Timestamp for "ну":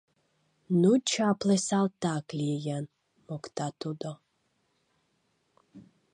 0.81-0.91